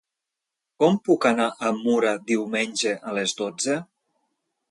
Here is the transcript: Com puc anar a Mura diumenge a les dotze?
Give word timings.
Com 0.83 0.95
puc 1.09 1.27
anar 1.31 1.49
a 1.69 1.73
Mura 1.81 2.15
diumenge 2.33 2.97
a 3.11 3.13
les 3.21 3.35
dotze? 3.45 3.79